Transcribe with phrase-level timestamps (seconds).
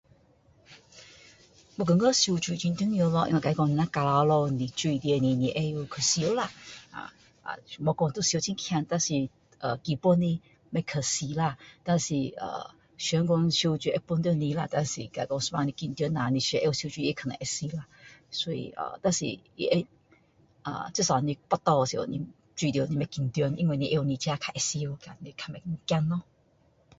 [1.77, 6.49] 我觉得游泳很重要咯因为若是说你若掉下去溺水不是你会去游啦
[6.89, 9.29] 啊啊不说要游很强但是
[9.59, 10.41] 啊基本的
[10.71, 17.87] 不可惜啦但是啊想说游泳会帮到你啦但是啊有时候你紧张一下你想到你会游啦
[19.03, 19.87] 但是他会
[20.63, 22.19] ah 至少你掉下去时你
[22.79, 26.21] 会不会紧张因为你自己知道你较会游你较不会怕咯